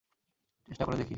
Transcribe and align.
চেষ্টা 0.67 0.83
করে 0.85 0.97
দেখি। 0.97 1.09